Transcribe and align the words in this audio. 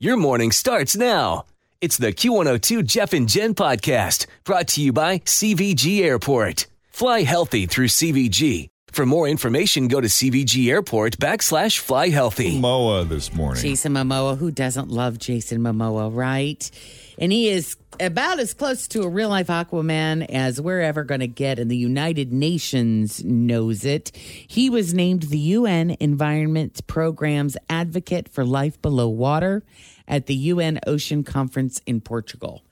Your 0.00 0.16
morning 0.16 0.52
starts 0.52 0.96
now. 0.96 1.44
It's 1.80 1.96
the 1.96 2.12
Q102 2.12 2.86
Jeff 2.86 3.12
and 3.12 3.28
Jen 3.28 3.52
podcast 3.52 4.26
brought 4.44 4.68
to 4.68 4.80
you 4.80 4.92
by 4.92 5.18
CVG 5.18 6.04
Airport. 6.04 6.68
Fly 6.90 7.22
healthy 7.22 7.66
through 7.66 7.88
CVG. 7.88 8.68
For 8.92 9.04
more 9.04 9.26
information, 9.26 9.88
go 9.88 10.00
to 10.00 10.06
CVG 10.06 10.70
Airport 10.70 11.18
backslash 11.18 11.80
fly 11.80 12.10
healthy. 12.10 12.60
Moa 12.60 13.06
this 13.06 13.34
morning. 13.34 13.60
Jason 13.60 13.94
Momoa. 13.94 14.38
Who 14.38 14.52
doesn't 14.52 14.88
love 14.88 15.18
Jason 15.18 15.62
Momoa, 15.62 16.14
right? 16.14 16.70
And 17.18 17.32
he 17.32 17.48
is 17.48 17.76
about 18.00 18.38
as 18.38 18.54
close 18.54 18.86
to 18.88 19.02
a 19.02 19.08
real 19.08 19.28
life 19.28 19.48
Aquaman 19.48 20.24
as 20.30 20.60
we're 20.60 20.80
ever 20.80 21.02
going 21.02 21.20
to 21.20 21.26
get, 21.26 21.58
and 21.58 21.70
the 21.70 21.76
United 21.76 22.32
Nations 22.32 23.24
knows 23.24 23.84
it. 23.84 24.16
He 24.16 24.70
was 24.70 24.94
named 24.94 25.24
the 25.24 25.38
UN 25.38 25.96
Environment 25.98 26.86
Program's 26.86 27.56
advocate 27.68 28.28
for 28.28 28.44
life 28.44 28.80
below 28.80 29.08
water 29.08 29.64
at 30.06 30.26
the 30.26 30.34
UN 30.34 30.78
Ocean 30.86 31.24
Conference 31.24 31.80
in 31.86 32.00
Portugal. 32.00 32.62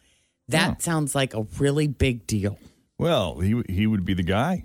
That 0.48 0.80
sounds 0.80 1.14
like 1.14 1.34
a 1.34 1.42
really 1.58 1.88
big 1.88 2.26
deal. 2.26 2.56
Well, 2.98 3.40
he 3.40 3.62
he 3.68 3.86
would 3.86 4.04
be 4.04 4.14
the 4.14 4.22
guy. 4.22 4.64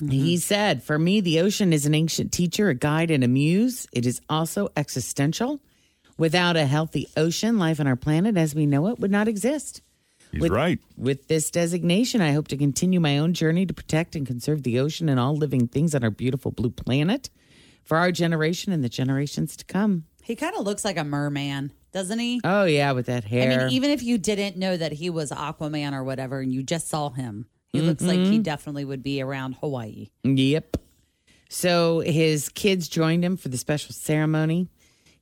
He 0.00 0.34
mm-hmm. 0.34 0.36
said, 0.38 0.82
For 0.82 0.98
me, 0.98 1.20
the 1.20 1.40
ocean 1.40 1.72
is 1.72 1.86
an 1.86 1.94
ancient 1.94 2.32
teacher, 2.32 2.68
a 2.68 2.74
guide, 2.74 3.10
and 3.12 3.22
a 3.22 3.28
muse. 3.28 3.86
It 3.92 4.04
is 4.04 4.20
also 4.28 4.68
existential. 4.76 5.60
Without 6.18 6.56
a 6.56 6.66
healthy 6.66 7.06
ocean, 7.16 7.58
life 7.58 7.80
on 7.80 7.86
our 7.86 7.96
planet 7.96 8.36
as 8.36 8.54
we 8.54 8.66
know 8.66 8.88
it 8.88 8.98
would 9.00 9.10
not 9.10 9.28
exist. 9.28 9.82
He's 10.30 10.40
With- 10.40 10.52
right. 10.52 10.78
With 10.96 11.28
this 11.28 11.50
designation, 11.50 12.20
I 12.20 12.32
hope 12.32 12.48
to 12.48 12.56
continue 12.56 13.00
my 13.00 13.18
own 13.18 13.34
journey 13.34 13.66
to 13.66 13.74
protect 13.74 14.14
and 14.16 14.26
conserve 14.26 14.62
the 14.62 14.78
ocean 14.78 15.08
and 15.08 15.18
all 15.20 15.36
living 15.36 15.68
things 15.68 15.94
on 15.94 16.02
our 16.04 16.10
beautiful 16.10 16.50
blue 16.50 16.70
planet 16.70 17.28
for 17.84 17.96
our 17.98 18.12
generation 18.12 18.72
and 18.72 18.82
the 18.84 18.88
generations 18.88 19.56
to 19.56 19.64
come. 19.64 20.04
He 20.22 20.36
kind 20.36 20.54
of 20.56 20.64
looks 20.64 20.84
like 20.84 20.96
a 20.96 21.04
merman, 21.04 21.72
doesn't 21.92 22.18
he? 22.18 22.40
Oh, 22.44 22.64
yeah, 22.64 22.92
with 22.92 23.06
that 23.06 23.24
hair. 23.24 23.60
I 23.60 23.64
mean, 23.64 23.70
even 23.74 23.90
if 23.90 24.02
you 24.02 24.16
didn't 24.18 24.56
know 24.56 24.76
that 24.76 24.92
he 24.92 25.10
was 25.10 25.30
Aquaman 25.32 25.92
or 25.92 26.04
whatever, 26.04 26.40
and 26.40 26.52
you 26.52 26.62
just 26.62 26.88
saw 26.88 27.10
him, 27.10 27.46
he 27.72 27.80
looks 27.80 28.02
like 28.04 28.18
Mm-hmm. 28.20 28.32
he 28.32 28.38
definitely 28.38 28.84
would 28.84 29.02
be 29.02 29.20
around 29.20 29.56
Hawaii. 29.56 30.10
Yep. 30.24 30.76
So 31.48 32.00
his 32.00 32.48
kids 32.48 32.88
joined 32.88 33.24
him 33.24 33.36
for 33.36 33.48
the 33.48 33.58
special 33.58 33.92
ceremony. 33.92 34.68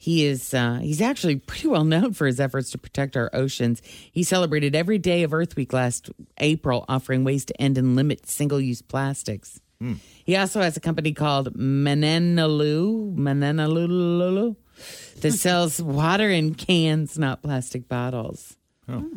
He 0.02 0.24
is 0.24 0.54
uh, 0.54 0.78
he's 0.80 1.02
actually 1.02 1.36
pretty 1.36 1.68
well 1.68 1.84
known 1.84 2.14
for 2.14 2.26
his 2.26 2.40
efforts 2.40 2.70
to 2.70 2.78
protect 2.78 3.18
our 3.18 3.28
oceans. 3.34 3.82
He 4.10 4.22
celebrated 4.22 4.74
every 4.74 4.96
day 4.96 5.24
of 5.24 5.34
Earth 5.34 5.56
Week 5.56 5.74
last 5.74 6.10
April, 6.38 6.86
offering 6.88 7.22
ways 7.22 7.44
to 7.44 7.60
end 7.60 7.76
and 7.76 7.94
limit 7.94 8.26
single-use 8.26 8.80
plastics. 8.80 9.60
He 10.24 10.36
also 10.36 10.60
has 10.62 10.76
a 10.76 10.80
company 10.80 11.12
called 11.12 11.54
Mananalu, 11.54 13.14
Mananalulu, 13.14 14.56
that 15.20 15.32
sells 15.32 15.80
water 15.82 16.30
in 16.30 16.54
cans, 16.54 17.18
not 17.18 17.42
plastic 17.42 17.88
bottles. 17.88 18.56
Oh. 18.88 19.10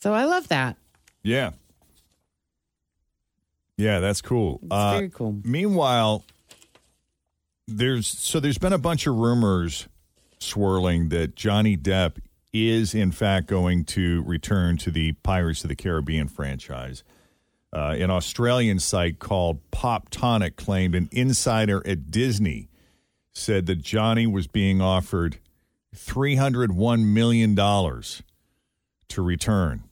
So 0.00 0.14
I 0.14 0.24
love 0.24 0.48
that. 0.48 0.76
Yeah. 1.22 1.52
Yeah, 3.78 4.00
that's 4.00 4.20
cool. 4.20 4.60
Uh, 4.70 4.92
very 4.92 5.08
cool. 5.10 5.40
Meanwhile, 5.44 6.24
there's 7.66 8.06
so 8.06 8.38
there's 8.38 8.58
been 8.58 8.74
a 8.74 8.78
bunch 8.78 9.06
of 9.06 9.14
rumors 9.14 9.88
swirling 10.42 11.08
that 11.10 11.36
Johnny 11.36 11.76
Depp 11.76 12.16
is 12.52 12.94
in 12.94 13.12
fact 13.12 13.46
going 13.46 13.84
to 13.84 14.22
return 14.24 14.76
to 14.78 14.90
the 14.90 15.12
Pirates 15.12 15.64
of 15.64 15.68
the 15.68 15.76
Caribbean 15.76 16.28
franchise. 16.28 17.02
Uh, 17.72 17.96
an 17.98 18.10
Australian 18.10 18.78
site 18.78 19.18
called 19.18 19.58
Pop 19.70 20.10
Tonic 20.10 20.56
claimed 20.56 20.94
an 20.94 21.08
insider 21.10 21.82
at 21.86 22.10
Disney 22.10 22.68
said 23.32 23.64
that 23.66 23.80
Johnny 23.80 24.26
was 24.26 24.46
being 24.46 24.82
offered 24.82 25.38
$301 25.96 27.04
million 27.04 27.56
to 27.56 29.22
return. 29.22 29.84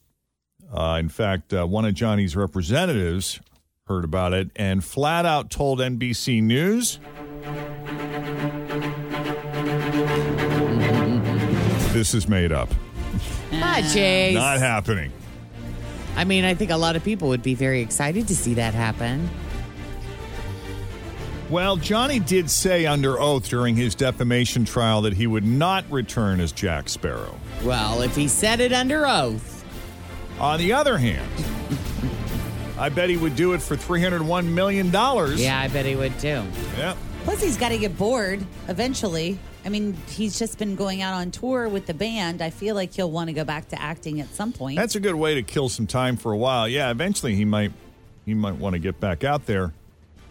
Uh, 0.73 0.99
in 1.01 1.09
fact, 1.09 1.53
uh, 1.55 1.67
one 1.67 1.85
of 1.87 1.95
Johnny's 1.95 2.37
representatives 2.37 3.41
heard 3.87 4.05
about 4.05 4.33
it 4.33 4.51
and 4.55 4.85
flat 4.85 5.27
out 5.27 5.51
told 5.51 5.81
NBC 5.81 6.43
News 6.43 7.01
this 12.01 12.15
is 12.15 12.27
made 12.27 12.51
up. 12.51 12.71
Hi, 13.53 13.83
Chase. 13.83 14.33
Not 14.35 14.59
happening. 14.59 15.13
I 16.17 16.25
mean, 16.25 16.47
I 16.47 16.55
think 16.55 16.71
a 16.71 16.77
lot 16.79 16.97
of 16.97 17.05
people 17.05 17.29
would 17.29 17.43
be 17.43 17.55
very 17.55 17.83
excited 17.83 18.27
to 18.29 18.35
see 18.35 18.55
that 18.55 18.73
happen. 18.73 19.29
Well, 21.51 21.77
Johnny 21.77 22.19
did 22.19 22.49
say 22.49 22.87
under 22.87 23.21
oath 23.21 23.51
during 23.51 23.77
his 23.77 23.95
defamation 23.95 24.65
trial 24.65 25.03
that 25.03 25.13
he 25.13 25.27
would 25.27 25.45
not 25.45 25.85
return 25.91 26.41
as 26.41 26.53
Jack 26.53 26.89
Sparrow. 26.89 27.39
Well, 27.65 28.01
if 28.01 28.17
he 28.17 28.29
said 28.29 28.61
it 28.61 28.73
under 28.73 29.07
oath, 29.07 29.63
On 30.39 30.59
the 30.59 30.73
other 30.73 30.97
hand, 30.97 31.29
I 32.79 32.89
bet 32.89 33.11
he 33.11 33.19
would 33.19 33.37
do 33.37 33.53
it 33.53 33.61
for 33.61 33.77
$301 33.77 34.47
million. 34.47 34.91
yeah, 34.91 35.61
I 35.61 35.69
bet 35.69 35.85
he 35.85 35.97
would 35.97 36.19
too. 36.19 36.45
Yeah. 36.79 36.97
Plus, 37.25 37.43
he's 37.43 37.59
got 37.59 37.69
to 37.69 37.79
get 37.79 37.99
bored 37.99 38.43
eventually. 38.69 39.39
I 39.65 39.69
mean, 39.69 39.97
he's 40.09 40.39
just 40.39 40.59
been 40.59 40.75
going 40.75 41.03
out 41.03 41.15
on 41.15 41.31
tour 41.31 41.69
with 41.69 41.87
the 41.87 41.95
band. 41.95 42.41
I 42.41 42.51
feel 42.51 42.75
like 42.75 42.95
he'll 42.95 43.11
want 43.11 43.29
to 43.29 43.35
go 43.35 43.45
back 43.45 43.69
to 43.69 43.81
acting 43.81 44.21
at 44.21 44.29
some 44.35 44.53
point. 44.53 44.77
That's 44.77 44.95
a 44.95 45.01
good 45.01 45.15
way 45.15 45.35
to 45.35 45.43
kill 45.43 45.69
some 45.69 45.87
time 45.87 46.17
for 46.17 46.33
a 46.33 46.37
while. 46.37 46.67
Yeah, 46.69 46.91
eventually 46.91 47.35
he 47.35 47.45
might 47.45 47.73
he 48.25 48.35
might 48.35 48.57
want 48.57 48.75
to 48.75 48.79
get 48.79 49.01
back 49.01 49.25
out 49.25 49.47
there. 49.47 49.73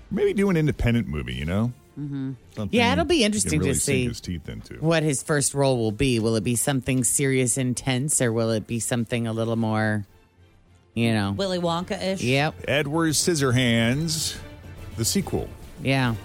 Maybe 0.09 0.33
do 0.33 0.49
an 0.49 0.57
independent 0.57 1.07
movie, 1.07 1.35
you 1.35 1.45
know? 1.45 1.71
Mm-hmm. 1.99 2.63
Yeah, 2.71 2.93
it'll 2.93 3.05
be 3.05 3.23
interesting 3.23 3.61
to 3.61 3.75
see. 3.75 4.07
His 4.07 4.21
teeth 4.21 4.47
into. 4.47 4.75
What 4.75 5.03
his 5.03 5.21
first 5.21 5.53
role 5.53 5.77
will 5.77 5.91
be. 5.91 6.19
Will 6.19 6.35
it 6.35 6.43
be 6.43 6.55
something 6.55 7.03
serious, 7.03 7.57
intense, 7.57 8.21
or 8.21 8.31
will 8.31 8.51
it 8.51 8.65
be 8.65 8.79
something 8.79 9.27
a 9.27 9.33
little 9.33 9.57
more, 9.57 10.05
you 10.93 11.13
know? 11.13 11.33
Willy 11.33 11.59
Wonka 11.59 12.01
ish. 12.01 12.21
Yep. 12.21 12.55
Edward 12.67 13.11
Scissorhands, 13.11 14.37
the 14.97 15.05
sequel. 15.05 15.49
Yeah. 15.83 16.15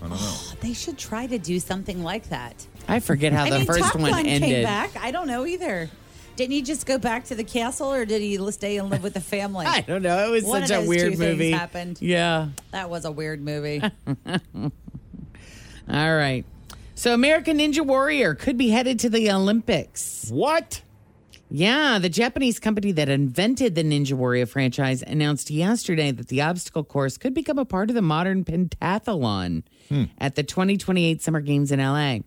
They 0.60 0.72
should 0.72 0.98
try 0.98 1.26
to 1.26 1.38
do 1.38 1.60
something 1.60 2.02
like 2.02 2.28
that. 2.30 2.66
I 2.88 3.00
forget 3.00 3.32
how 3.32 3.44
I 3.44 3.50
the 3.50 3.56
mean, 3.58 3.66
first 3.66 3.80
Top 3.80 3.96
one 3.96 4.10
Gun 4.10 4.26
ended. 4.26 4.48
came 4.48 4.62
back. 4.64 4.96
I 4.96 5.10
don't 5.10 5.26
know 5.26 5.44
either. 5.46 5.88
Didn't 6.36 6.52
he 6.52 6.62
just 6.62 6.86
go 6.86 6.98
back 6.98 7.24
to 7.26 7.34
the 7.34 7.42
castle, 7.44 7.92
or 7.92 8.04
did 8.04 8.22
he 8.22 8.38
stay 8.52 8.76
and 8.78 8.90
live 8.90 9.02
with 9.02 9.14
the 9.14 9.20
family? 9.20 9.66
I 9.68 9.80
don't 9.82 10.02
know. 10.02 10.28
It 10.28 10.30
was 10.30 10.44
One 10.44 10.62
such 10.62 10.70
of 10.70 10.76
a 10.76 10.80
those 10.80 10.88
weird 10.88 11.12
two 11.12 11.18
things 11.18 11.32
movie. 11.32 11.50
happened. 11.50 11.98
Yeah. 12.00 12.48
That 12.70 12.90
was 12.90 13.04
a 13.04 13.10
weird 13.10 13.40
movie. 13.42 13.82
All 14.62 14.70
right. 16.16 16.44
So, 16.94 17.14
American 17.14 17.58
Ninja 17.58 17.84
Warrior 17.84 18.34
could 18.34 18.56
be 18.58 18.68
headed 18.70 18.98
to 19.00 19.10
the 19.10 19.30
Olympics. 19.30 20.28
What? 20.30 20.82
Yeah, 21.50 21.98
the 21.98 22.10
Japanese 22.10 22.58
company 22.58 22.92
that 22.92 23.08
invented 23.08 23.74
the 23.74 23.82
Ninja 23.82 24.12
Warrior 24.12 24.46
franchise 24.46 25.02
announced 25.02 25.50
yesterday 25.50 26.10
that 26.10 26.28
the 26.28 26.42
obstacle 26.42 26.84
course 26.84 27.16
could 27.16 27.32
become 27.32 27.58
a 27.58 27.64
part 27.64 27.88
of 27.88 27.94
the 27.94 28.02
modern 28.02 28.44
pentathlon 28.44 29.62
hmm. 29.88 30.04
at 30.18 30.34
the 30.34 30.42
2028 30.42 31.22
Summer 31.22 31.40
Games 31.40 31.72
in 31.72 31.80
LA. 31.80 32.18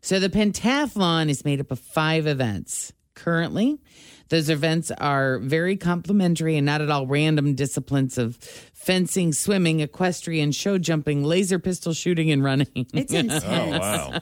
So 0.00 0.18
the 0.18 0.28
pentathlon 0.28 1.28
is 1.28 1.44
made 1.44 1.60
up 1.60 1.70
of 1.70 1.78
five 1.78 2.26
events. 2.26 2.92
Currently, 3.14 3.78
those 4.28 4.48
events 4.50 4.90
are 4.90 5.38
very 5.38 5.76
complimentary 5.76 6.56
and 6.56 6.66
not 6.66 6.80
at 6.80 6.90
all 6.90 7.06
random 7.06 7.54
disciplines 7.54 8.18
of 8.18 8.36
fencing, 8.36 9.32
swimming, 9.32 9.80
equestrian, 9.80 10.52
show 10.52 10.78
jumping, 10.78 11.24
laser 11.24 11.58
pistol 11.58 11.92
shooting, 11.92 12.30
and 12.30 12.42
running. 12.44 12.68
It's 12.94 13.12
intense. 13.12 13.44
Oh, 13.46 13.78
wow. 13.78 14.20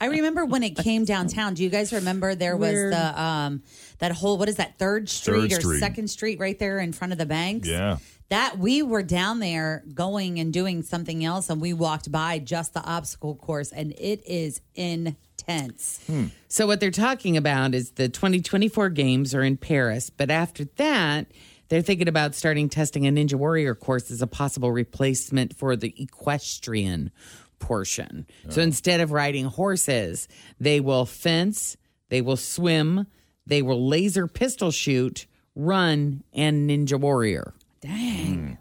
I 0.00 0.06
remember 0.06 0.44
when 0.44 0.62
it 0.62 0.76
came 0.76 1.04
downtown. 1.04 1.54
Do 1.54 1.62
you 1.64 1.70
guys 1.70 1.92
remember 1.92 2.34
there 2.34 2.56
was 2.56 2.72
Weird. 2.72 2.92
the 2.92 3.20
um 3.22 3.62
that 3.98 4.12
whole 4.12 4.38
what 4.38 4.48
is 4.48 4.56
that 4.56 4.78
third 4.78 5.08
street 5.08 5.50
Third 5.50 5.58
or 5.58 5.60
Street. 5.60 5.80
second 5.80 6.08
street 6.08 6.38
right 6.38 6.58
there 6.58 6.78
in 6.78 6.92
front 6.92 7.12
of 7.12 7.18
the 7.18 7.26
banks? 7.26 7.68
yeah. 7.68 7.98
That 8.30 8.58
we 8.58 8.82
were 8.82 9.02
down 9.02 9.38
there 9.38 9.82
going 9.94 10.38
and 10.38 10.52
doing 10.52 10.82
something 10.82 11.24
else, 11.24 11.48
and 11.48 11.62
we 11.62 11.72
walked 11.72 12.12
by 12.12 12.38
just 12.38 12.74
the 12.74 12.82
obstacle 12.82 13.34
course, 13.34 13.72
and 13.72 13.92
it 13.92 14.22
is 14.26 14.60
intense. 15.48 16.00
Hmm. 16.06 16.26
So 16.48 16.66
what 16.66 16.80
they're 16.80 16.90
talking 16.90 17.36
about 17.36 17.74
is 17.74 17.92
the 17.92 18.08
2024 18.08 18.90
games 18.90 19.34
are 19.34 19.42
in 19.42 19.56
Paris, 19.56 20.10
but 20.10 20.30
after 20.30 20.64
that, 20.76 21.26
they're 21.68 21.82
thinking 21.82 22.08
about 22.08 22.34
starting 22.34 22.68
testing 22.68 23.06
a 23.06 23.10
Ninja 23.10 23.34
Warrior 23.34 23.74
course 23.74 24.10
as 24.10 24.22
a 24.22 24.26
possible 24.26 24.72
replacement 24.72 25.56
for 25.56 25.76
the 25.76 25.94
equestrian 26.00 27.10
portion. 27.58 28.26
So 28.48 28.60
oh. 28.60 28.64
instead 28.64 29.00
of 29.00 29.10
riding 29.10 29.46
horses, 29.46 30.28
they 30.60 30.80
will 30.80 31.06
fence, 31.06 31.76
They 32.08 32.22
will 32.22 32.36
swim. 32.36 33.06
They 33.46 33.62
will 33.62 33.88
laser 33.88 34.26
pistol 34.26 34.70
shoot, 34.70 35.26
run, 35.54 36.22
and 36.32 36.68
ninja 36.68 37.00
warrior. 37.00 37.54
Dang. 37.80 38.58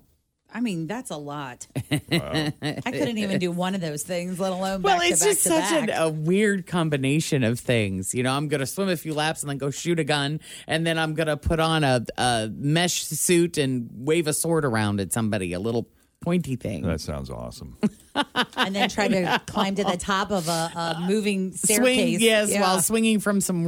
I 0.53 0.61
mean, 0.61 0.87
that's 0.87 1.11
a 1.11 1.17
lot. 1.17 1.67
I 1.91 2.51
couldn't 2.85 3.17
even 3.17 3.37
do 3.39 3.51
one 3.51 3.75
of 3.75 3.81
those 3.81 4.03
things, 4.03 4.39
let 4.39 4.51
alone 4.51 4.81
Well, 4.81 4.97
back 4.99 5.11
it's 5.11 5.19
to 5.19 5.25
just 5.25 5.43
to 5.43 5.49
such 5.49 5.71
an, 5.71 5.89
a 5.89 6.09
weird 6.09 6.65
combination 6.65 7.43
of 7.43 7.59
things. 7.59 8.13
You 8.15 8.23
know, 8.23 8.31
I'm 8.33 8.47
going 8.47 8.61
to 8.61 8.65
swim 8.65 8.89
a 8.89 8.97
few 8.97 9.13
laps 9.13 9.43
and 9.43 9.49
then 9.49 9.57
go 9.57 9.69
shoot 9.69 9.99
a 9.99 10.03
gun, 10.03 10.39
and 10.65 10.87
then 10.87 10.97
I'm 10.97 11.13
going 11.13 11.27
to 11.27 11.37
put 11.37 11.59
on 11.59 11.83
a, 11.83 12.05
a 12.17 12.49
mesh 12.53 13.03
suit 13.03 13.57
and 13.57 13.89
wave 13.93 14.27
a 14.27 14.33
sword 14.33 14.65
around 14.65 14.99
at 15.01 15.11
somebody, 15.13 15.53
a 15.53 15.59
little 15.59 15.87
pointy 16.21 16.55
thing. 16.55 16.81
That 16.83 17.01
sounds 17.01 17.29
awesome. 17.29 17.77
and 18.57 18.75
then 18.75 18.89
try 18.89 19.07
to 19.07 19.41
climb 19.47 19.75
to 19.75 19.83
the 19.83 19.97
top 19.97 20.31
of 20.31 20.47
a, 20.47 20.71
a 20.75 21.05
moving 21.07 21.51
staircase. 21.53 21.83
Swing, 21.85 22.19
yes, 22.19 22.51
Yeah. 22.51 22.61
while 22.61 22.81
swinging 22.81 23.19
from 23.19 23.41
some. 23.41 23.67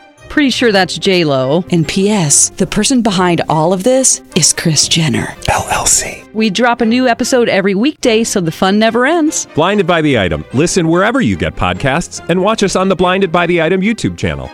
Pretty 0.31 0.49
sure 0.49 0.71
that's 0.71 0.97
J 0.97 1.25
Lo. 1.25 1.65
And 1.71 1.85
P.S. 1.85 2.51
The 2.51 2.65
person 2.65 3.01
behind 3.01 3.41
all 3.49 3.73
of 3.73 3.83
this 3.83 4.21
is 4.37 4.53
Kris 4.53 4.87
Jenner. 4.87 5.25
LLC. 5.49 6.31
We 6.33 6.49
drop 6.49 6.79
a 6.79 6.85
new 6.85 7.05
episode 7.05 7.49
every 7.49 7.75
weekday, 7.75 8.23
so 8.23 8.39
the 8.39 8.49
fun 8.51 8.79
never 8.79 9.05
ends. 9.05 9.45
Blinded 9.55 9.85
by 9.85 10.01
the 10.01 10.17
item. 10.17 10.45
Listen 10.53 10.87
wherever 10.87 11.19
you 11.19 11.35
get 11.35 11.57
podcasts, 11.57 12.25
and 12.29 12.41
watch 12.41 12.63
us 12.63 12.77
on 12.77 12.87
the 12.87 12.95
Blinded 12.95 13.29
by 13.33 13.45
the 13.45 13.61
Item 13.61 13.81
YouTube 13.81 14.17
channel. 14.17 14.49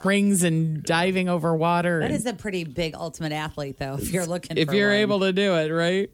Springs 0.00 0.42
and 0.42 0.82
diving 0.82 1.28
over 1.28 1.54
water. 1.54 2.00
That 2.00 2.06
and- 2.06 2.14
is 2.16 2.26
a 2.26 2.32
pretty 2.32 2.64
big 2.64 2.96
ultimate 2.96 3.30
athlete, 3.32 3.76
though, 3.78 3.94
if 3.94 4.10
you're 4.12 4.26
looking 4.26 4.56
if 4.58 4.68
for 4.70 4.74
you're 4.74 4.88
one. 4.88 4.96
able 4.98 5.20
to 5.20 5.32
do 5.32 5.54
it, 5.54 5.68
right? 5.70 6.10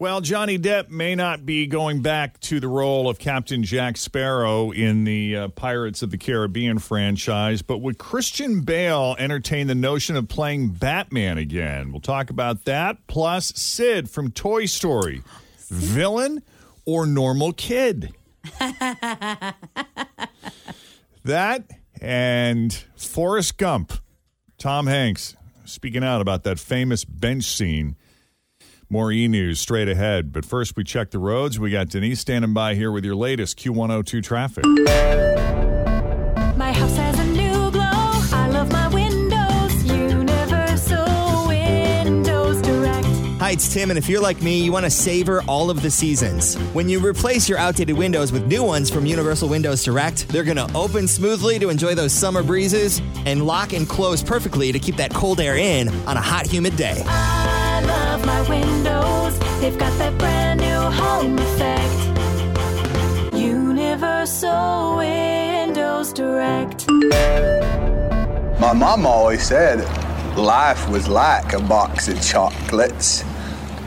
Well, 0.00 0.22
Johnny 0.22 0.58
Depp 0.58 0.88
may 0.88 1.14
not 1.14 1.44
be 1.44 1.66
going 1.66 2.00
back 2.00 2.40
to 2.40 2.58
the 2.58 2.68
role 2.68 3.10
of 3.10 3.18
Captain 3.18 3.62
Jack 3.62 3.98
Sparrow 3.98 4.70
in 4.70 5.04
the 5.04 5.36
uh, 5.36 5.48
Pirates 5.48 6.00
of 6.00 6.10
the 6.10 6.16
Caribbean 6.16 6.78
franchise, 6.78 7.60
but 7.60 7.82
would 7.82 7.98
Christian 7.98 8.62
Bale 8.62 9.14
entertain 9.18 9.66
the 9.66 9.74
notion 9.74 10.16
of 10.16 10.26
playing 10.26 10.70
Batman 10.70 11.36
again? 11.36 11.92
We'll 11.92 12.00
talk 12.00 12.30
about 12.30 12.64
that. 12.64 13.06
Plus, 13.08 13.52
Sid 13.54 14.08
from 14.08 14.30
Toy 14.30 14.64
Story, 14.64 15.22
villain 15.68 16.42
or 16.86 17.04
normal 17.04 17.52
kid? 17.52 18.14
that 21.24 21.64
and 22.00 22.72
Forrest 22.96 23.58
Gump, 23.58 23.92
Tom 24.56 24.86
Hanks 24.86 25.36
speaking 25.66 26.02
out 26.02 26.22
about 26.22 26.44
that 26.44 26.58
famous 26.58 27.04
bench 27.04 27.44
scene. 27.44 27.96
More 28.92 29.12
e 29.12 29.28
news 29.28 29.60
straight 29.60 29.88
ahead. 29.88 30.32
But 30.32 30.44
first, 30.44 30.76
we 30.76 30.82
check 30.82 31.12
the 31.12 31.20
roads. 31.20 31.60
We 31.60 31.70
got 31.70 31.90
Denise 31.90 32.18
standing 32.18 32.52
by 32.52 32.74
here 32.74 32.90
with 32.90 33.04
your 33.04 33.14
latest 33.14 33.56
Q102 33.60 34.20
traffic. 34.20 34.64
My 36.56 36.72
house 36.72 36.96
has 36.96 37.16
a 37.20 37.24
new 37.26 37.70
glow. 37.70 37.82
I 37.84 38.48
love 38.50 38.72
my 38.72 38.88
windows. 38.88 39.84
Universal 39.84 41.46
Windows 41.46 42.60
Direct. 42.62 43.06
Hi, 43.38 43.52
it's 43.52 43.72
Tim, 43.72 43.90
and 43.90 43.98
if 43.98 44.08
you're 44.08 44.20
like 44.20 44.42
me, 44.42 44.60
you 44.64 44.72
want 44.72 44.86
to 44.86 44.90
savor 44.90 45.44
all 45.46 45.70
of 45.70 45.82
the 45.82 45.90
seasons. 45.92 46.56
When 46.72 46.88
you 46.88 46.98
replace 46.98 47.48
your 47.48 47.58
outdated 47.58 47.96
windows 47.96 48.32
with 48.32 48.48
new 48.48 48.64
ones 48.64 48.90
from 48.90 49.06
Universal 49.06 49.50
Windows 49.50 49.84
Direct, 49.84 50.26
they're 50.30 50.42
going 50.42 50.56
to 50.56 50.68
open 50.74 51.06
smoothly 51.06 51.60
to 51.60 51.68
enjoy 51.68 51.94
those 51.94 52.12
summer 52.12 52.42
breezes 52.42 53.00
and 53.24 53.46
lock 53.46 53.72
and 53.72 53.88
close 53.88 54.20
perfectly 54.20 54.72
to 54.72 54.80
keep 54.80 54.96
that 54.96 55.14
cold 55.14 55.38
air 55.38 55.56
in 55.56 55.88
on 56.08 56.16
a 56.16 56.20
hot, 56.20 56.44
humid 56.44 56.76
day. 56.76 57.04
I 57.06 57.06
love 57.06 57.39
my 58.40 58.48
windows. 58.48 59.38
They've 59.60 59.78
got 59.78 59.96
that 59.98 60.16
brand 60.18 60.60
new 60.60 60.80
home 60.90 61.38
effect. 61.38 63.34
Universal 63.34 64.96
Windows 64.96 66.12
Direct. 66.12 66.88
My 68.60 68.72
mom 68.72 69.06
always 69.06 69.42
said 69.46 69.80
life 70.36 70.88
was 70.88 71.08
like 71.08 71.52
a 71.52 71.60
box 71.60 72.08
of 72.08 72.22
chocolates. 72.22 73.24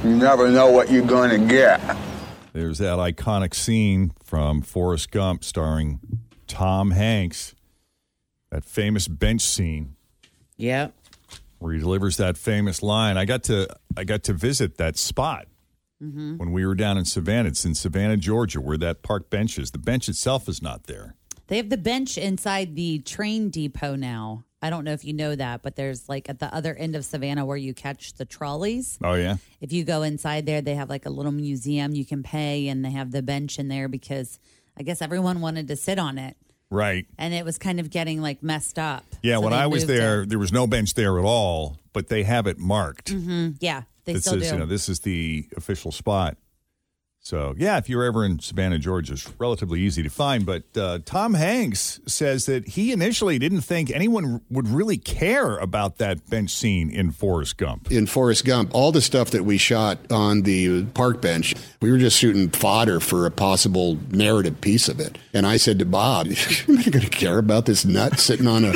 You 0.04 0.16
never 0.16 0.50
know 0.50 0.70
what 0.70 0.92
you're 0.92 1.06
going 1.06 1.30
to 1.30 1.48
get. 1.48 1.80
There's 2.52 2.78
that 2.80 2.98
iconic 2.98 3.56
scene 3.56 4.12
from 4.24 4.62
Forrest 4.62 5.12
Gump 5.12 5.44
starring 5.44 6.00
Tom 6.48 6.92
Hanks, 6.92 7.56
that 8.52 8.66
famous 8.66 9.08
bench 9.08 9.42
scene 9.42 9.96
Yep. 10.58 10.94
Where 11.64 11.74
he 11.74 11.80
delivers 11.80 12.18
that 12.18 12.38
famous 12.38 12.84
line. 12.84 13.18
I 13.18 13.24
got 13.24 13.44
to 13.44 13.68
I 13.96 14.04
got 14.04 14.24
to 14.24 14.34
visit 14.34 14.78
that 14.78 14.98
spot 14.98 15.48
mm-hmm. 16.04 16.36
when 16.36 16.52
we 16.52 16.66
were 16.66 16.76
down 16.76 16.98
in 16.98 17.06
Savannah. 17.06 17.50
It's 17.50 17.64
in 17.64 17.74
Savannah, 17.74 18.18
Georgia, 18.18 18.60
where 18.60 18.78
that 18.78 19.02
park 19.02 19.30
bench 19.30 19.58
is. 19.58 19.72
The 19.72 19.78
bench 19.78 20.10
itself 20.10 20.50
is 20.50 20.62
not 20.62 20.88
there. 20.88 21.16
They 21.48 21.56
have 21.58 21.70
the 21.70 21.78
bench 21.78 22.18
inside 22.18 22.76
the 22.76 23.00
train 23.00 23.50
depot 23.50 23.96
now. 23.96 24.44
I 24.62 24.70
don't 24.70 24.84
know 24.84 24.92
if 24.92 25.06
you 25.06 25.14
know 25.14 25.36
that, 25.36 25.62
but 25.62 25.78
there's 25.78 26.10
like 26.10 26.30
at 26.30 26.40
the 26.40 26.54
other 26.54 26.76
end 26.76 26.98
of 26.98 27.06
Savannah 27.06 27.46
where 27.46 27.58
you 27.58 27.74
catch 27.74 28.14
the 28.14 28.26
trolleys. 28.26 29.00
Oh 29.02 29.14
yeah. 29.14 29.38
If 29.62 29.72
you 29.72 29.86
go 29.86 30.04
inside 30.04 30.46
there, 30.46 30.62
they 30.62 30.76
have 30.76 30.90
like 30.90 31.06
a 31.06 31.10
little 31.10 31.32
museum 31.32 31.96
you 31.96 32.06
can 32.06 32.24
pay, 32.24 32.68
and 32.68 32.84
they 32.84 32.92
have 32.92 33.12
the 33.12 33.22
bench 33.22 33.58
in 33.58 33.70
there 33.70 33.88
because 33.88 34.38
I 34.78 34.84
guess 34.84 35.02
everyone 35.02 35.40
wanted 35.40 35.70
to 35.70 35.78
sit 35.78 35.98
on 35.98 36.18
it, 36.18 36.36
Right. 36.74 37.06
and 37.18 37.34
it 37.34 37.46
was 37.46 37.58
kind 37.58 37.80
of 37.80 37.90
getting 37.90 38.22
like 38.22 38.42
messed 38.44 38.80
up. 38.80 39.06
Yeah, 39.22 39.36
So 39.36 39.42
when 39.42 39.54
I 39.54 39.68
was 39.68 39.86
there, 39.86 40.24
it. 40.24 40.30
there 40.30 40.40
was 40.40 40.52
no 40.52 40.66
bench 40.68 40.96
there 40.96 41.20
at 41.20 41.26
all, 41.26 41.78
but 41.94 42.08
they 42.08 42.24
have 42.24 42.48
it 42.48 42.58
marked. 42.58 43.14
Mhm. 43.14 43.58
yeah, 43.60 43.84
they 44.06 44.16
still 44.16 44.34
says, 44.34 44.50
do. 44.50 44.54
you 44.56 44.60
know, 44.60 44.66
this 44.66 44.90
is 44.90 45.02
the 45.02 45.46
official 45.56 45.92
spot. 45.92 46.38
So, 47.26 47.56
yeah, 47.58 47.78
if 47.78 47.88
you're 47.88 48.04
ever 48.04 48.26
in 48.26 48.40
Savannah, 48.40 48.78
Georgia, 48.78 49.14
it's 49.14 49.32
relatively 49.40 49.80
easy 49.80 50.04
to 50.04 50.10
find. 50.10 50.46
But 50.46 50.64
uh, 50.76 51.00
Tom 51.06 51.36
Hanks 51.36 52.02
says 52.06 52.48
that 52.48 52.68
he 52.68 52.92
initially 52.92 53.40
didn't 53.40 53.62
think 53.62 53.90
anyone 53.90 54.42
would 54.50 54.68
really 54.68 54.98
care 54.98 55.58
about 55.58 56.00
that 56.00 56.30
bench 56.30 56.52
scene 56.52 56.90
in 56.90 57.12
Forrest 57.12 57.56
Gump. 57.56 57.90
in 57.90 58.08
Forrest 58.08 58.44
Gump, 58.44 58.72
all 58.76 58.92
the 58.92 59.02
stuff 59.02 59.30
that 59.32 59.46
we 59.46 59.58
shot 59.58 60.00
on 60.12 60.42
the 60.42 60.84
park 60.88 61.22
bench, 61.22 61.56
we 61.82 61.90
were 61.92 61.98
just 61.98 62.18
shooting 62.20 62.50
fodder 62.50 63.00
for 63.00 63.26
a 63.26 63.32
possible 63.32 63.98
narrative 64.10 64.60
piece 64.60 64.90
of 64.90 65.00
it. 65.00 65.18
And 65.34 65.48
I 65.48 65.56
said 65.56 65.80
to 65.80 65.86
Bob, 65.86 66.28
"You're 66.68 66.76
not 66.76 66.92
going 66.92 67.06
to 67.06 67.10
care 67.10 67.38
about 67.38 67.66
this 67.66 67.86
nut 67.86 68.20
sitting 68.20 68.48
on 68.48 68.66
a." 68.66 68.74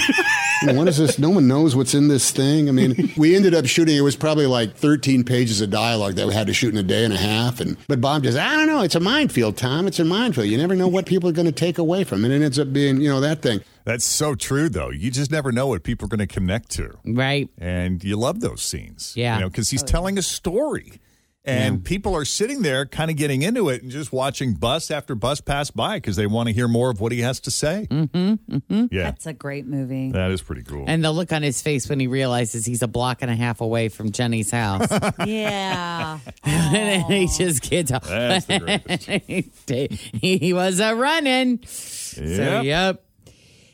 You 0.61 0.67
know, 0.67 0.73
what 0.73 0.87
is 0.87 0.97
this? 0.97 1.19
No 1.19 1.29
one 1.29 1.47
knows 1.47 1.75
what's 1.75 1.93
in 1.93 2.07
this 2.07 2.31
thing. 2.31 2.67
I 2.67 2.71
mean, 2.71 3.13
we 3.17 3.35
ended 3.35 3.53
up 3.53 3.65
shooting. 3.65 3.95
It 3.95 4.01
was 4.01 4.15
probably 4.15 4.47
like 4.47 4.75
13 4.75 5.23
pages 5.23 5.61
of 5.61 5.69
dialogue 5.69 6.15
that 6.15 6.27
we 6.27 6.33
had 6.33 6.47
to 6.47 6.53
shoot 6.53 6.73
in 6.73 6.79
a 6.79 6.83
day 6.83 7.03
and 7.03 7.13
a 7.13 7.17
half. 7.17 7.59
And 7.59 7.77
but 7.87 8.01
Bob 8.01 8.23
just, 8.23 8.37
I 8.37 8.55
don't 8.55 8.67
know. 8.67 8.81
It's 8.81 8.95
a 8.95 8.99
minefield, 8.99 9.57
Tom. 9.57 9.87
It's 9.87 9.99
a 9.99 10.05
minefield. 10.05 10.47
You 10.47 10.57
never 10.57 10.75
know 10.75 10.87
what 10.87 11.05
people 11.05 11.29
are 11.29 11.33
going 11.33 11.45
to 11.45 11.51
take 11.51 11.77
away 11.77 12.03
from 12.03 12.23
it. 12.23 12.31
And 12.31 12.41
it 12.41 12.45
ends 12.45 12.59
up 12.59 12.73
being, 12.73 13.01
you 13.01 13.09
know, 13.09 13.19
that 13.21 13.41
thing. 13.41 13.61
That's 13.83 14.05
so 14.05 14.35
true, 14.35 14.67
though. 14.67 14.89
You 14.89 15.11
just 15.11 15.31
never 15.31 15.51
know 15.51 15.67
what 15.67 15.83
people 15.83 16.05
are 16.05 16.09
going 16.09 16.27
to 16.27 16.27
connect 16.27 16.71
to. 16.71 16.97
Right. 17.05 17.49
And 17.57 18.03
you 18.03 18.17
love 18.17 18.41
those 18.41 18.61
scenes. 18.61 19.13
Yeah. 19.15 19.35
You 19.35 19.41
know, 19.41 19.49
because 19.49 19.69
he's 19.69 19.83
oh, 19.83 19.87
telling 19.87 20.17
a 20.17 20.21
story. 20.21 20.99
And 21.47 21.83
people 21.83 22.15
are 22.15 22.25
sitting 22.25 22.61
there 22.61 22.85
kind 22.85 23.09
of 23.09 23.17
getting 23.17 23.41
into 23.41 23.69
it 23.69 23.81
and 23.81 23.91
just 23.91 24.11
watching 24.11 24.53
bus 24.53 24.91
after 24.91 25.15
bus 25.15 25.39
pass 25.41 25.71
by 25.71 25.97
because 25.97 26.15
they 26.15 26.27
want 26.27 26.47
to 26.47 26.53
hear 26.53 26.67
more 26.67 26.89
of 26.89 26.99
what 26.99 27.11
he 27.11 27.21
has 27.21 27.39
to 27.41 27.51
say. 27.51 27.87
Mm-hmm. 27.89 28.55
Mm-hmm. 28.55 28.85
Yeah. 28.91 29.03
That's 29.03 29.25
a 29.25 29.33
great 29.33 29.65
movie. 29.65 30.11
That 30.11 30.31
is 30.31 30.41
pretty 30.41 30.63
cool. 30.63 30.85
And 30.87 31.03
the 31.03 31.11
look 31.11 31.31
on 31.31 31.43
his 31.43 31.61
face 31.61 31.87
when 31.89 31.99
he 31.99 32.07
realizes 32.07 32.65
he's 32.65 32.81
a 32.81 32.87
block 32.87 33.21
and 33.21 33.31
a 33.31 33.35
half 33.35 33.61
away 33.61 33.89
from 33.89 34.11
Jenny's 34.11 34.51
house. 34.51 34.87
yeah. 35.25 36.19
and 36.43 37.03
he 37.13 37.27
just 37.27 37.61
gets 37.69 37.91
up. 37.91 38.03
That's 38.03 38.45
the 38.45 39.99
he, 40.21 40.37
he 40.37 40.53
was 40.53 40.79
a 40.79 40.95
running. 40.95 41.59
So, 41.65 42.21
Yep. 42.23 42.63
yep. 42.65 43.03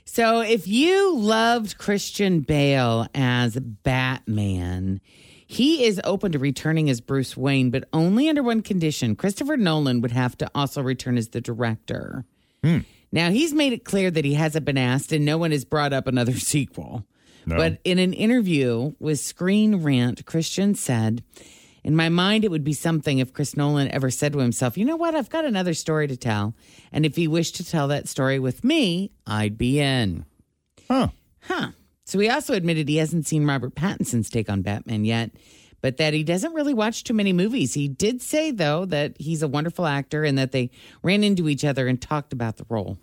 So 0.06 0.42
if 0.42 0.68
you 0.68 1.16
loved 1.16 1.78
Christian 1.80 2.42
Bale 2.42 3.08
as 3.16 3.58
Batman, 3.58 5.02
he 5.54 5.86
is 5.86 6.02
open 6.04 6.32
to 6.32 6.40
returning 6.40 6.90
as 6.90 7.00
Bruce 7.00 7.38
Wayne, 7.38 7.70
but 7.70 7.88
only 7.94 8.28
under 8.28 8.42
one 8.42 8.62
condition. 8.62 9.16
Christopher 9.16 9.56
Nolan 9.58 10.02
would 10.02 10.12
have 10.12 10.38
to 10.40 10.50
also 10.56 10.82
return 10.82 11.18
as 11.18 11.30
the 11.30 11.42
director. 11.42 12.26
Hmm. 12.64 12.80
Now, 13.12 13.30
he's 13.30 13.54
made 13.54 13.74
it 13.74 13.86
clear 13.86 14.10
that 14.10 14.26
he 14.26 14.34
hasn't 14.34 14.66
been 14.66 14.78
asked, 14.78 15.12
and 15.12 15.24
no 15.24 15.38
one 15.38 15.52
has 15.52 15.66
brought 15.66 15.94
up 15.94 16.08
another 16.08 16.34
sequel. 16.40 17.06
No. 17.46 17.58
But 17.58 17.80
in 17.84 18.00
an 18.00 18.14
interview 18.14 18.94
with 19.00 19.20
Screen 19.20 19.84
Rant, 19.84 20.26
Christian 20.26 20.74
said, 20.76 21.24
In 21.84 21.96
my 21.96 22.10
mind, 22.10 22.46
it 22.46 22.52
would 22.52 22.64
be 22.64 22.74
something 22.74 23.20
if 23.20 23.34
Chris 23.34 23.56
Nolan 23.56 23.90
ever 23.90 24.10
said 24.10 24.34
to 24.34 24.40
himself, 24.40 24.78
you 24.78 24.86
know 24.86 24.96
what, 24.96 25.14
I've 25.14 25.30
got 25.30 25.46
another 25.46 25.74
story 25.74 26.08
to 26.08 26.18
tell. 26.18 26.56
And 26.92 27.06
if 27.06 27.16
he 27.16 27.28
wished 27.28 27.56
to 27.58 27.66
tell 27.66 27.88
that 27.90 28.08
story 28.08 28.40
with 28.40 28.64
me, 28.64 29.12
I'd 29.28 29.58
be 29.58 29.80
in. 29.80 30.26
Huh. 30.90 31.10
Huh. 31.42 31.72
So 32.06 32.20
he 32.20 32.30
also 32.30 32.54
admitted 32.54 32.90
he 32.90 32.98
hasn't 32.98 33.28
seen 33.28 33.46
Robert 33.46 33.76
Pattinson's 33.76 34.30
take 34.30 34.50
on 34.50 34.62
Batman 34.62 35.06
yet, 35.06 35.32
but 35.82 35.98
that 35.98 36.14
he 36.14 36.24
doesn't 36.24 36.54
really 36.54 36.74
watch 36.74 37.04
too 37.04 37.14
many 37.14 37.34
movies. 37.34 37.74
He 37.74 37.88
did 37.88 38.22
say, 38.22 38.52
though, 38.52 38.86
that 38.86 39.16
he's 39.20 39.42
a 39.42 39.48
wonderful 39.48 39.86
actor 39.86 40.24
and 40.24 40.38
that 40.38 40.52
they 40.52 40.70
ran 41.02 41.24
into 41.24 41.48
each 41.48 41.64
other 41.64 41.88
and 41.88 42.02
talked 42.02 42.34
about 42.34 42.58
the 42.58 42.66
role. 42.70 42.98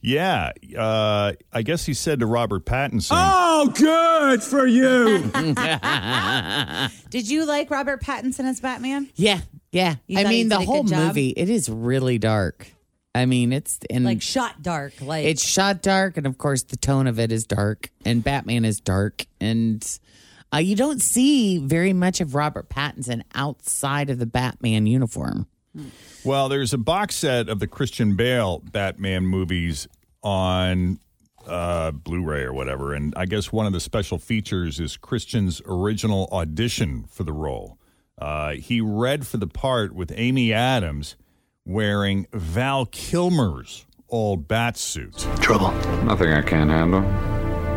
Yeah. 0.00 0.52
Uh, 0.76 1.32
I 1.50 1.62
guess 1.62 1.86
he 1.86 1.94
said 1.94 2.20
to 2.20 2.26
Robert 2.26 2.66
Pattinson. 2.66 3.12
Oh, 3.12 3.72
good 3.74 4.42
for 4.42 4.66
you. 4.66 5.30
Did 7.10 7.30
you 7.30 7.46
like 7.46 7.70
Robert 7.70 8.02
Pattinson 8.02 8.44
as 8.44 8.60
Batman? 8.60 9.08
Yeah, 9.14 9.40
yeah. 9.72 9.94
You 10.06 10.18
I 10.18 10.24
mean, 10.24 10.50
the 10.50 10.60
whole 10.60 10.82
movie, 10.84 11.30
it 11.30 11.48
is 11.48 11.70
really 11.70 12.18
dark. 12.18 12.68
I 13.14 13.26
mean, 13.26 13.52
it's 13.52 13.78
in 13.88 14.04
Like 14.04 14.22
shot 14.22 14.60
dark. 14.60 14.94
Like 15.00 15.24
it's 15.26 15.44
shot 15.44 15.82
dark, 15.82 16.16
and 16.16 16.26
of 16.26 16.36
course, 16.36 16.64
the 16.64 16.76
tone 16.76 17.06
of 17.06 17.20
it 17.20 17.30
is 17.30 17.46
dark, 17.46 17.90
and 18.04 18.24
Batman 18.24 18.64
is 18.64 18.80
dark, 18.80 19.26
and 19.40 19.98
uh, 20.52 20.58
you 20.58 20.74
don't 20.74 21.00
see 21.00 21.58
very 21.58 21.92
much 21.92 22.20
of 22.20 22.34
Robert 22.34 22.68
Pattinson 22.68 23.22
outside 23.34 24.10
of 24.10 24.18
the 24.18 24.26
Batman 24.26 24.86
uniform. 24.86 25.46
Well, 26.24 26.48
there's 26.48 26.72
a 26.72 26.78
box 26.78 27.16
set 27.16 27.48
of 27.48 27.58
the 27.60 27.66
Christian 27.66 28.16
Bale 28.16 28.60
Batman 28.60 29.26
movies 29.26 29.88
on 30.22 31.00
uh, 31.46 31.90
Blu-ray 31.90 32.42
or 32.42 32.52
whatever, 32.52 32.94
and 32.94 33.12
I 33.16 33.26
guess 33.26 33.52
one 33.52 33.66
of 33.66 33.72
the 33.72 33.80
special 33.80 34.18
features 34.18 34.80
is 34.80 34.96
Christian's 34.96 35.60
original 35.66 36.28
audition 36.32 37.04
for 37.08 37.24
the 37.24 37.32
role. 37.32 37.78
Uh, 38.16 38.52
he 38.52 38.80
read 38.80 39.26
for 39.26 39.36
the 39.36 39.48
part 39.48 39.92
with 39.92 40.12
Amy 40.14 40.52
Adams 40.52 41.16
wearing 41.66 42.26
Val 42.32 42.86
Kilmer's 42.86 43.86
old 44.10 44.46
bat 44.46 44.76
suit. 44.76 45.26
Trouble. 45.40 45.72
Nothing 46.04 46.32
I 46.32 46.42
can't 46.42 46.70
handle. 46.70 47.02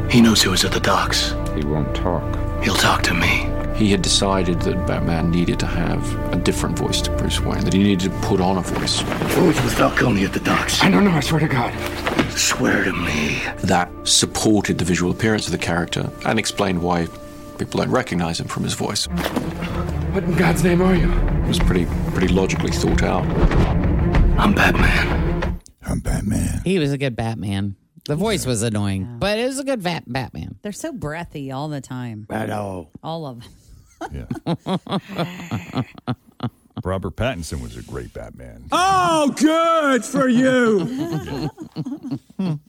He 0.10 0.22
knows 0.22 0.42
who 0.42 0.54
is 0.54 0.64
at 0.66 0.72
the 0.72 0.80
docks. 0.80 1.34
He 1.56 1.66
won't 1.66 1.96
talk. 1.96 2.24
He'll 2.64 2.76
talk 2.76 3.02
to 3.04 3.14
me. 3.14 3.50
He 3.76 3.92
had 3.92 4.02
decided 4.02 4.60
that 4.62 4.88
Batman 4.88 5.30
needed 5.30 5.60
to 5.60 5.68
have 5.68 6.34
a 6.34 6.36
different 6.36 6.78
voice 6.78 7.02
to 7.04 7.12
Bruce 7.12 7.40
Wayne, 7.40 7.64
that 7.64 7.74
he 7.74 7.84
needed 7.84 8.12
to 8.12 8.20
put 8.22 8.42
on 8.42 8.58
a 8.58 8.62
voice. 8.62 9.02
What 9.02 9.48
was 9.48 9.62
with 9.62 9.76
Falcone 9.76 10.26
at 10.26 10.34
the 10.34 10.40
docks? 10.40 10.82
I 10.82 10.90
don't 10.90 11.04
know, 11.04 11.12
I 11.12 11.20
swear 11.20 11.42
to 11.42 11.48
God. 11.48 11.74
Swear 12.32 12.84
to 12.86 12.94
me. 12.94 13.40
That 13.64 13.90
supported 14.04 14.80
the 14.80 14.86
visual 14.86 15.12
appearance 15.12 15.46
of 15.46 15.52
the 15.52 15.60
character 15.60 16.10
and 16.26 16.40
explained 16.40 16.82
why 16.82 17.08
people 17.58 17.80
don't 17.80 17.92
recognize 17.92 18.40
him 18.40 18.48
from 18.48 18.64
his 18.64 18.74
voice. 18.74 19.08
What 20.14 20.24
in 20.24 20.36
God's 20.36 20.64
name 20.64 20.82
are 20.82 20.96
you? 20.96 21.12
It 21.12 21.48
was 21.48 21.60
pretty, 21.60 21.86
pretty 22.12 22.28
logically 22.34 22.72
thought 22.72 23.04
out. 23.04 23.26
I'm 24.40 24.54
Batman. 24.54 25.60
I'm 25.86 26.00
Batman. 26.00 26.62
He 26.64 26.80
was 26.80 26.92
a 26.92 26.98
good 26.98 27.16
Batman. 27.16 27.76
The 28.06 28.16
voice 28.16 28.46
was 28.46 28.64
annoying, 28.64 29.18
but 29.20 29.38
it 29.38 29.46
was 29.46 29.60
a 29.60 29.64
good 29.66 29.84
bat- 29.84 30.06
Batman. 30.08 30.60
they're 30.62 30.72
so 30.72 30.94
breathy 30.94 31.52
all 31.52 31.68
the 31.68 31.82
time. 31.82 32.22
Battle. 32.22 32.90
All 33.04 33.26
of 33.28 33.42
them. 33.42 34.28
Yeah. 34.46 35.84
Robert 36.84 37.16
Pattinson 37.16 37.62
was 37.62 37.76
a 37.76 37.82
great 37.84 38.14
Batman. 38.14 38.66
oh, 38.72 39.34
good 39.38 40.06
for 40.06 40.28
you. 40.30 41.50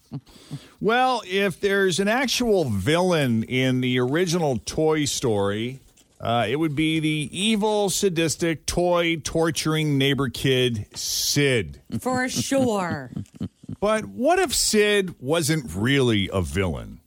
Well, 0.81 1.23
if 1.27 1.61
there's 1.61 1.99
an 2.01 2.07
actual 2.09 2.65
villain 2.65 3.43
in 3.43 3.81
the 3.81 3.99
original 3.99 4.59
Toy 4.65 5.05
Story, 5.07 5.81
uh, 6.21 6.47
it 6.49 6.57
would 6.57 6.75
be 6.75 7.01
the 7.01 7.29
evil, 7.33 7.91
sadistic, 7.91 8.67
toy 8.67 9.17
torturing 9.17 9.99
neighbor 9.99 10.29
kid, 10.29 10.87
Sid. 10.95 11.83
For 12.01 12.29
sure. 12.29 13.13
But 13.81 14.07
what 14.07 14.41
if 14.41 14.53
Sid 14.53 15.21
wasn't 15.21 15.73
really 15.73 16.29
a 16.33 16.43
villain? 16.43 17.01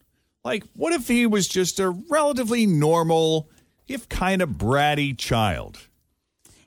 Like, 0.46 0.63
what 0.75 0.94
if 0.94 1.08
he 1.08 1.27
was 1.27 1.50
just 1.50 1.82
a 1.82 1.89
relatively 1.89 2.65
normal, 2.65 3.50
if 3.89 4.08
kind 4.08 4.41
of 4.41 4.51
bratty 4.51 5.18
child? 5.18 5.89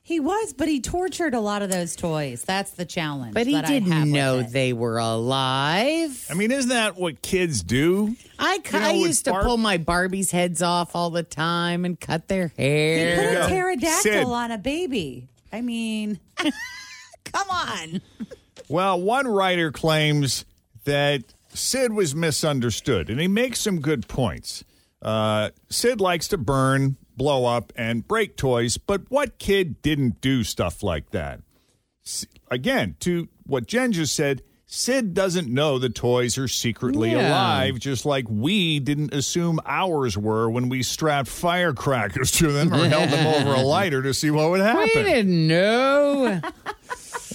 He 0.07 0.19
was, 0.19 0.53
but 0.53 0.67
he 0.67 0.81
tortured 0.81 1.33
a 1.33 1.39
lot 1.39 1.63
of 1.63 1.71
those 1.71 1.95
toys. 1.95 2.43
That's 2.43 2.69
the 2.69 2.85
challenge. 2.85 3.33
But 3.33 3.47
he 3.47 3.53
that 3.53 3.65
didn't 3.65 3.89
with 3.89 4.07
know 4.09 4.43
they 4.43 4.71
were 4.71 4.99
alive. 4.99 6.27
I 6.29 6.35
mean, 6.35 6.51
isn't 6.51 6.69
that 6.69 6.95
what 6.95 7.23
kids 7.23 7.63
do? 7.63 8.15
I, 8.37 8.59
You 8.71 8.79
know, 8.79 8.85
I 8.85 8.91
used 8.91 9.25
to 9.25 9.31
Barb- 9.31 9.45
pull 9.47 9.57
my 9.57 9.79
Barbies' 9.79 10.29
heads 10.29 10.61
off 10.61 10.95
all 10.95 11.09
the 11.09 11.23
time 11.23 11.85
and 11.85 11.99
cut 11.99 12.27
their 12.27 12.49
hair. 12.55 13.19
He 13.31 13.35
put 13.35 13.45
a 13.45 13.47
pterodactyl 13.49 14.01
Sid. 14.03 14.25
on 14.25 14.51
a 14.51 14.59
baby. 14.59 15.27
I 15.51 15.61
mean, 15.61 16.19
come 16.37 17.49
on. 17.49 17.99
Well, 18.69 19.01
one 19.01 19.27
writer 19.27 19.71
claims 19.71 20.45
that 20.83 21.23
Sid 21.49 21.93
was 21.93 22.13
misunderstood, 22.13 23.09
and 23.09 23.19
he 23.19 23.27
makes 23.27 23.59
some 23.59 23.81
good 23.81 24.07
points. 24.07 24.63
Uh, 25.01 25.49
Sid 25.69 25.99
likes 25.99 26.27
to 26.27 26.37
burn, 26.37 26.97
blow 27.17 27.45
up, 27.45 27.71
and 27.75 28.07
break 28.07 28.37
toys, 28.37 28.77
but 28.77 29.03
what 29.09 29.39
kid 29.39 29.81
didn't 29.81 30.21
do 30.21 30.43
stuff 30.43 30.83
like 30.83 31.11
that? 31.11 31.41
Again, 32.51 32.95
to 33.01 33.27
what 33.45 33.65
Jen 33.67 33.91
just 33.91 34.15
said, 34.15 34.41
Sid 34.67 35.13
doesn't 35.13 35.47
know 35.47 35.77
the 35.79 35.89
toys 35.89 36.37
are 36.37 36.47
secretly 36.47 37.11
Yeah. 37.11 37.29
alive, 37.29 37.79
just 37.79 38.05
like 38.05 38.25
we 38.27 38.79
didn't 38.79 39.13
assume 39.13 39.59
ours 39.65 40.17
were 40.17 40.49
when 40.49 40.69
we 40.69 40.81
strapped 40.83 41.29
firecrackers 41.29 42.31
to 42.31 42.51
them 42.51 42.73
or 42.73 42.87
held 42.87 43.09
them 43.09 43.27
over 43.27 43.53
a 43.53 43.61
lighter 43.65 44.01
to 44.01 44.13
see 44.13 44.31
what 44.31 44.49
would 44.49 44.61
happen. 44.61 44.81
We 44.83 45.03
didn't 45.03 45.47
know. 45.47 46.41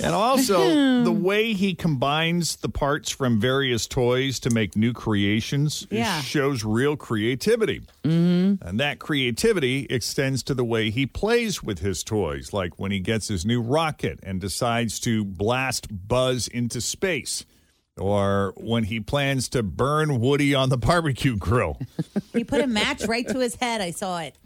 And 0.02 0.14
also, 0.14 1.02
the 1.04 1.12
way 1.12 1.52
he 1.52 1.74
combines 1.74 2.56
the 2.56 2.68
parts 2.68 3.10
from 3.10 3.40
various 3.40 3.86
toys 3.86 4.40
to 4.40 4.50
make 4.50 4.76
new 4.76 4.92
creations 4.92 5.86
Yeah. 5.90 6.20
shows 6.20 6.64
real 6.64 6.96
creativity. 6.96 7.82
Mm-hmm. 8.04 8.66
And 8.66 8.80
that 8.80 8.98
creativity 8.98 9.86
extends 9.90 10.42
to 10.44 10.54
the 10.54 10.64
way 10.64 10.90
he 10.90 11.06
plays 11.06 11.62
with 11.62 11.80
his 11.80 12.02
toys, 12.02 12.52
like 12.52 12.78
when 12.78 12.90
he 12.92 13.00
gets 13.00 13.28
his 13.28 13.44
new 13.44 13.60
rocket 13.60 14.18
and 14.22 14.40
decides 14.40 14.98
to 15.00 15.24
blast 15.24 15.86
Buzz 16.08 16.48
into 16.48 16.80
space. 16.80 17.44
Or 17.98 18.54
when 18.56 18.84
he 18.84 19.00
plans 19.00 19.48
to 19.50 19.62
burn 19.62 20.20
Woody 20.20 20.54
on 20.54 20.70
the 20.70 20.78
barbecue 20.78 21.36
grill. 21.36 21.78
He 22.32 22.44
put 22.44 22.60
a 22.60 22.66
match 22.66 23.04
right 23.06 23.26
to 23.28 23.38
his 23.40 23.56
head. 23.56 23.80
I 23.80 23.90
saw 23.90 24.20
it. 24.20 24.36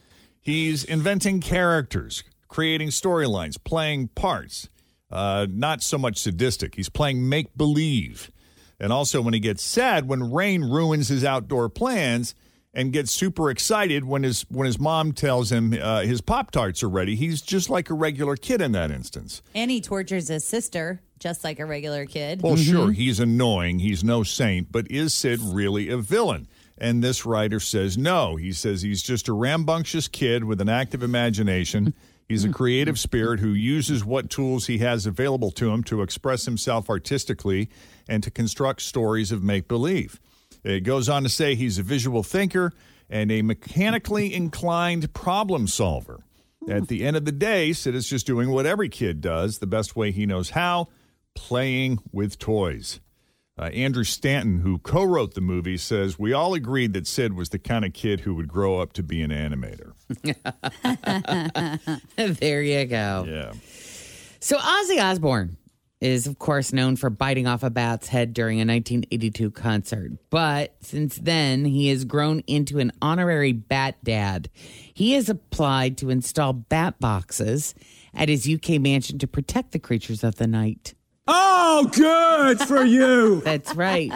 He's 0.40 0.84
inventing 0.84 1.40
characters, 1.40 2.24
creating 2.48 2.88
storylines, 2.88 3.62
playing 3.62 4.08
parts. 4.08 4.68
Uh, 5.10 5.46
not 5.50 5.82
so 5.82 5.98
much 5.98 6.18
sadistic. 6.18 6.74
He's 6.74 6.88
playing 6.88 7.28
make 7.28 7.56
believe. 7.56 8.30
And 8.80 8.92
also, 8.92 9.20
when 9.20 9.34
he 9.34 9.40
gets 9.40 9.62
sad, 9.62 10.08
when 10.08 10.32
Rain 10.32 10.62
ruins 10.64 11.08
his 11.08 11.24
outdoor 11.24 11.68
plans 11.68 12.34
and 12.72 12.92
gets 12.92 13.12
super 13.12 13.48
excited 13.50 14.04
when 14.04 14.24
his 14.24 14.42
when 14.48 14.66
his 14.66 14.80
mom 14.80 15.12
tells 15.12 15.52
him 15.52 15.78
uh, 15.80 16.00
his 16.02 16.20
pop 16.20 16.50
tarts 16.50 16.82
are 16.82 16.88
ready, 16.88 17.14
he's 17.14 17.40
just 17.40 17.70
like 17.70 17.88
a 17.88 17.94
regular 17.94 18.36
kid 18.36 18.60
in 18.60 18.72
that 18.72 18.90
instance. 18.90 19.42
And 19.54 19.70
he 19.70 19.80
tortures 19.80 20.28
his 20.28 20.44
sister 20.44 21.00
just 21.20 21.44
like 21.44 21.58
a 21.60 21.64
regular 21.64 22.04
kid. 22.04 22.42
Well, 22.42 22.56
sure, 22.56 22.90
he's 22.92 23.20
annoying. 23.20 23.78
He's 23.78 24.02
no 24.02 24.24
saint, 24.24 24.70
but 24.72 24.90
is 24.90 25.14
Sid 25.14 25.40
really 25.40 25.88
a 25.88 25.96
villain? 25.96 26.48
And 26.76 27.02
this 27.02 27.24
writer 27.24 27.60
says 27.60 27.96
no. 27.96 28.36
He 28.36 28.52
says 28.52 28.82
he's 28.82 29.02
just 29.02 29.28
a 29.28 29.32
rambunctious 29.32 30.08
kid 30.08 30.44
with 30.44 30.60
an 30.60 30.68
active 30.68 31.02
imagination. 31.02 31.94
He's 32.26 32.44
a 32.44 32.48
creative 32.48 32.98
spirit 32.98 33.40
who 33.40 33.50
uses 33.50 34.02
what 34.02 34.30
tools 34.30 34.66
he 34.66 34.78
has 34.78 35.04
available 35.04 35.50
to 35.52 35.70
him 35.70 35.84
to 35.84 36.00
express 36.00 36.46
himself 36.46 36.88
artistically 36.88 37.68
and 38.08 38.22
to 38.22 38.30
construct 38.30 38.80
stories 38.80 39.30
of 39.30 39.42
make 39.42 39.68
believe. 39.68 40.18
It 40.62 40.80
goes 40.80 41.08
on 41.10 41.22
to 41.24 41.28
say 41.28 41.54
he's 41.54 41.78
a 41.78 41.82
visual 41.82 42.22
thinker 42.22 42.72
and 43.10 43.30
a 43.30 43.42
mechanically 43.42 44.32
inclined 44.34 45.12
problem 45.12 45.66
solver. 45.66 46.24
At 46.66 46.88
the 46.88 47.04
end 47.04 47.16
of 47.18 47.26
the 47.26 47.32
day, 47.32 47.74
Sid 47.74 47.94
is 47.94 48.08
just 48.08 48.26
doing 48.26 48.50
what 48.50 48.64
every 48.64 48.88
kid 48.88 49.20
does 49.20 49.58
the 49.58 49.66
best 49.66 49.94
way 49.94 50.10
he 50.10 50.24
knows 50.24 50.50
how 50.50 50.88
playing 51.34 51.98
with 52.10 52.38
toys. 52.38 53.00
Uh, 53.56 53.66
Andrew 53.66 54.02
Stanton, 54.02 54.58
who 54.60 54.78
co 54.78 55.04
wrote 55.04 55.34
the 55.34 55.40
movie, 55.40 55.76
says 55.76 56.18
We 56.18 56.32
all 56.32 56.54
agreed 56.54 56.92
that 56.94 57.06
Sid 57.06 57.34
was 57.34 57.50
the 57.50 57.58
kind 57.58 57.84
of 57.84 57.92
kid 57.92 58.20
who 58.20 58.34
would 58.34 58.48
grow 58.48 58.80
up 58.80 58.92
to 58.94 59.02
be 59.02 59.22
an 59.22 59.30
animator. 59.30 59.92
there 62.40 62.62
you 62.62 62.84
go. 62.86 63.24
Yeah. 63.28 63.52
So 64.40 64.58
Ozzy 64.58 65.00
Osbourne 65.00 65.56
is, 66.00 66.26
of 66.26 66.38
course, 66.38 66.72
known 66.72 66.96
for 66.96 67.08
biting 67.10 67.46
off 67.46 67.62
a 67.62 67.70
bat's 67.70 68.08
head 68.08 68.34
during 68.34 68.58
a 68.58 68.66
1982 68.66 69.52
concert. 69.52 70.12
But 70.30 70.74
since 70.80 71.16
then, 71.16 71.64
he 71.64 71.88
has 71.88 72.04
grown 72.04 72.40
into 72.40 72.80
an 72.80 72.92
honorary 73.00 73.52
bat 73.52 74.02
dad. 74.02 74.50
He 74.92 75.12
has 75.12 75.28
applied 75.28 75.96
to 75.98 76.10
install 76.10 76.52
bat 76.52 76.98
boxes 76.98 77.74
at 78.12 78.28
his 78.28 78.48
UK 78.48 78.80
mansion 78.80 79.18
to 79.20 79.26
protect 79.28 79.72
the 79.72 79.78
creatures 79.78 80.24
of 80.24 80.36
the 80.36 80.46
night. 80.48 80.94
Oh, 81.26 81.88
good 81.92 82.60
for 82.60 82.84
you. 82.84 83.40
That's 83.44 83.74
right. 83.74 84.12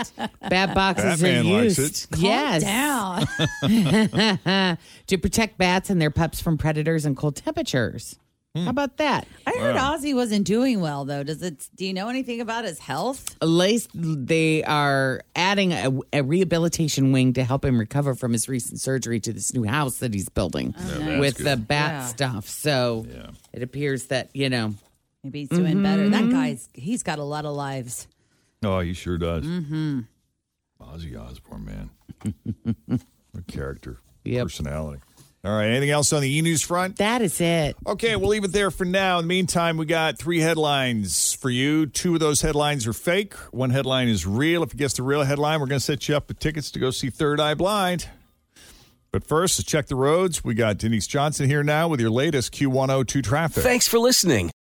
Bat 0.48 0.74
boxes 0.74 1.22
Batman 1.22 1.46
are 1.46 1.58
likes 1.62 1.78
used. 1.78 2.12
it. 2.12 2.18
yes. 2.20 2.62
down. 2.62 3.26
to 5.06 5.18
protect 5.18 5.58
bats 5.58 5.90
and 5.90 6.00
their 6.00 6.10
pups 6.10 6.40
from 6.40 6.58
predators 6.58 7.04
and 7.04 7.16
cold 7.16 7.36
temperatures. 7.36 8.18
Hmm. 8.54 8.64
How 8.64 8.70
about 8.70 8.96
that? 8.96 9.26
I 9.46 9.52
heard 9.52 9.76
Ozzy 9.76 10.14
wasn't 10.14 10.46
doing 10.46 10.80
well 10.80 11.04
though. 11.04 11.22
Does 11.22 11.42
it? 11.42 11.68
Do 11.76 11.84
you 11.84 11.92
know 11.92 12.08
anything 12.08 12.40
about 12.40 12.64
his 12.64 12.78
health? 12.78 13.36
At 13.42 13.48
least 13.48 13.90
they 13.94 14.64
are 14.64 15.22
adding 15.36 15.72
a, 15.72 15.92
a 16.14 16.22
rehabilitation 16.22 17.12
wing 17.12 17.34
to 17.34 17.44
help 17.44 17.62
him 17.64 17.78
recover 17.78 18.14
from 18.14 18.32
his 18.32 18.48
recent 18.48 18.80
surgery 18.80 19.20
to 19.20 19.32
this 19.34 19.52
new 19.52 19.64
house 19.64 19.98
that 19.98 20.14
he's 20.14 20.28
building 20.30 20.74
nice. 20.78 21.20
with 21.20 21.38
That's 21.38 21.50
the 21.50 21.56
bat 21.66 21.92
Yeah. 21.92 22.06
stuff. 22.06 22.48
So 22.48 23.06
it 23.52 23.62
appears 23.62 24.06
that, 24.06 24.30
you 24.34 24.48
know, 24.48 24.74
Maybe 25.25 25.40
he's 25.40 25.48
doing 25.48 25.82
better. 25.82 26.08
That 26.08 26.30
guy's 26.30 26.68
he's 26.75 27.02
got 27.02 27.18
a 27.18 27.25
lot 27.25 27.44
of 27.44 27.54
lives. 27.54 28.06
Oh, 28.62 28.80
he 28.80 28.92
sure 28.92 29.18
does. 29.18 29.44
Mm-hmm. 29.44 30.00
Ozzy 30.80 31.20
Osbourne, 31.20 31.64
man. 31.64 31.90
what 33.32 33.46
character, 33.46 33.98
personality. 34.25 35.00
All 35.44 35.56
right. 35.56 35.68
Anything 35.68 35.90
else 35.90 36.12
on 36.12 36.22
the 36.22 36.37
e 36.37 36.42
news 36.42 36.62
front? 36.62 36.96
That 36.96 37.22
is 37.22 37.40
it. 37.40 37.76
Okay, 37.87 38.16
we'll 38.16 38.28
leave 38.28 38.44
it 38.44 38.52
there 38.52 38.70
for 38.70 38.84
now. 38.84 39.18
In 39.18 39.25
the 39.25 39.28
meantime, 39.28 39.76
we 39.76 39.87
got 39.87 40.18
three 40.18 40.40
headlines 40.40 41.32
for 41.32 41.48
you. 41.48 41.87
Two 41.87 42.14
of 42.14 42.20
those 42.20 42.42
headlines 42.42 42.87
are 42.87 42.92
fake. 42.92 43.34
One 43.52 43.70
headline 43.70 44.08
is 44.08 44.26
real. 44.26 44.62
If 44.62 44.75
you 44.75 44.78
guess 44.78 44.94
the 44.94 45.04
real 45.04 45.22
headline, 45.22 45.60
we're 45.60 45.66
going 45.66 45.78
to 45.78 45.84
set 45.84 46.08
you 46.08 46.16
up 46.16 46.28
with 46.28 46.40
tickets 46.40 46.70
to 46.72 46.80
go 46.80 46.90
see 46.90 47.08
Third 47.08 47.40
Eye 47.40 47.54
Blind. 47.54 48.08
But 49.12 49.25
first, 49.25 49.58
let's 49.58 49.70
check 49.70 49.87
the 49.87 49.94
roads. 49.94 50.44
We 50.44 50.54
got 50.54 50.76
Denise 50.76 51.06
Johnson 51.06 51.48
here 51.48 51.62
now 51.62 51.88
with 51.88 52.00
your 52.00 52.10
latest 52.10 52.52
Q102 52.52 53.22
traffic. 53.22 53.62
Thanks 53.62 53.88
for 53.88 53.98
listening 53.98 54.50